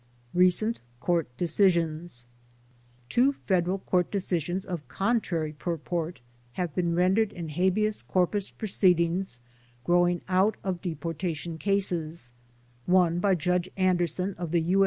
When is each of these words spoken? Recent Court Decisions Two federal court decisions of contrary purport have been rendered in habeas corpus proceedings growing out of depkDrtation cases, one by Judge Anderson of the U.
Recent 0.33 0.79
Court 0.99 1.27
Decisions 1.37 2.25
Two 3.07 3.33
federal 3.45 3.77
court 3.77 4.09
decisions 4.09 4.65
of 4.65 4.87
contrary 4.87 5.53
purport 5.53 6.21
have 6.53 6.73
been 6.73 6.95
rendered 6.95 7.31
in 7.31 7.49
habeas 7.49 8.01
corpus 8.01 8.49
proceedings 8.49 9.39
growing 9.83 10.21
out 10.27 10.57
of 10.63 10.81
depkDrtation 10.81 11.59
cases, 11.59 12.33
one 12.87 13.19
by 13.19 13.35
Judge 13.35 13.69
Anderson 13.77 14.33
of 14.39 14.49
the 14.49 14.61
U. 14.61 14.79